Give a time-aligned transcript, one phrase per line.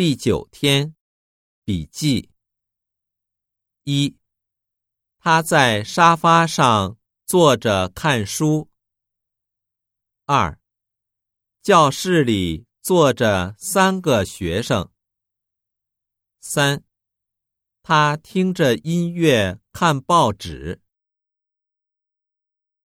[0.00, 0.96] 第九天
[1.62, 2.30] 笔记。
[3.84, 4.16] 一
[5.18, 8.70] 他在沙发上坐着看书。
[10.24, 10.58] 二
[11.60, 14.90] 教室里坐着三个学生。
[16.40, 16.82] 三
[17.82, 20.80] 他听着音乐看报纸。